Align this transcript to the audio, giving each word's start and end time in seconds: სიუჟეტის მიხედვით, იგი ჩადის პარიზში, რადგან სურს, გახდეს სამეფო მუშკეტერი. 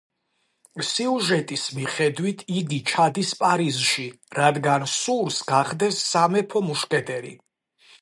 სიუჟეტის 0.91 1.65
მიხედვით, 1.79 2.41
იგი 2.61 2.81
ჩადის 2.93 3.35
პარიზში, 3.43 4.09
რადგან 4.41 4.89
სურს, 4.97 5.41
გახდეს 5.55 6.05
სამეფო 6.11 6.69
მუშკეტერი. 6.73 7.41